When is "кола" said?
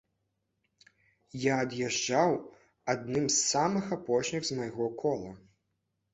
5.05-5.31